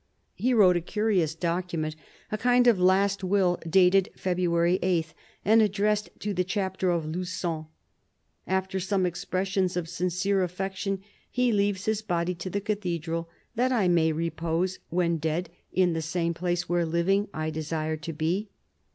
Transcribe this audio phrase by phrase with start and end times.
[0.33, 1.95] He wrote a curious document.
[1.95, 5.13] no CARDINAL DE RICHELIEU a kind of last will, dated February 8,
[5.45, 7.67] and addressed to the Chapter of Lugon.
[8.47, 13.87] After some expressions of sincere affection, he leaves his body to the Cathedral," that I
[13.87, 18.49] may repose when dead in the same place where, living, I desire to be.